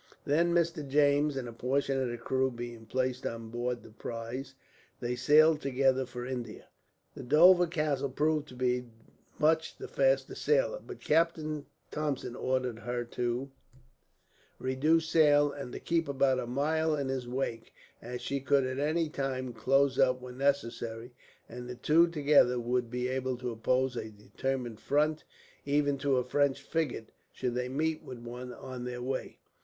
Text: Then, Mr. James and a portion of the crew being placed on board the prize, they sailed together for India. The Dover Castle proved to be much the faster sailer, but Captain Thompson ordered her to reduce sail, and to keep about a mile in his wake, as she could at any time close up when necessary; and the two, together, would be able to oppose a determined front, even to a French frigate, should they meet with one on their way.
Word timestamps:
Then, 0.25 0.51
Mr. 0.51 0.87
James 0.89 1.37
and 1.37 1.47
a 1.47 1.53
portion 1.53 2.01
of 2.01 2.09
the 2.09 2.17
crew 2.17 2.49
being 2.49 2.87
placed 2.87 3.23
on 3.23 3.51
board 3.51 3.83
the 3.83 3.91
prize, 3.91 4.55
they 4.99 5.15
sailed 5.15 5.61
together 5.61 6.07
for 6.07 6.25
India. 6.25 6.69
The 7.13 7.21
Dover 7.21 7.67
Castle 7.67 8.09
proved 8.09 8.47
to 8.47 8.55
be 8.55 8.87
much 9.37 9.77
the 9.77 9.87
faster 9.87 10.33
sailer, 10.33 10.79
but 10.79 11.01
Captain 11.01 11.67
Thompson 11.91 12.35
ordered 12.35 12.79
her 12.79 13.03
to 13.03 13.51
reduce 14.57 15.07
sail, 15.07 15.51
and 15.51 15.71
to 15.71 15.79
keep 15.79 16.07
about 16.07 16.39
a 16.39 16.47
mile 16.47 16.95
in 16.95 17.07
his 17.09 17.27
wake, 17.27 17.71
as 18.01 18.21
she 18.23 18.39
could 18.39 18.63
at 18.65 18.79
any 18.79 19.07
time 19.07 19.53
close 19.53 19.99
up 19.99 20.19
when 20.19 20.35
necessary; 20.35 21.13
and 21.47 21.69
the 21.69 21.75
two, 21.75 22.07
together, 22.07 22.59
would 22.59 22.89
be 22.89 23.07
able 23.07 23.37
to 23.37 23.51
oppose 23.51 23.95
a 23.95 24.09
determined 24.09 24.79
front, 24.79 25.25
even 25.63 25.99
to 25.99 26.17
a 26.17 26.23
French 26.23 26.59
frigate, 26.59 27.11
should 27.31 27.53
they 27.53 27.69
meet 27.69 28.01
with 28.01 28.17
one 28.17 28.51
on 28.51 28.83
their 28.83 29.03
way. 29.03 29.37